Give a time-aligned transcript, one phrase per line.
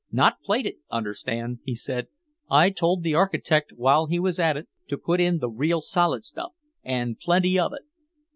[0.11, 2.07] "Not plated, understand," he said.
[2.49, 6.25] "I told the architect while he was at it to put in the real solid
[6.25, 7.83] stuff and plenty of it!"